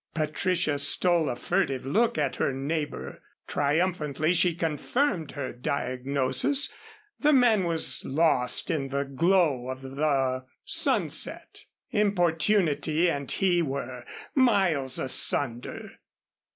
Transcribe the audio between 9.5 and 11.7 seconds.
of the sunset.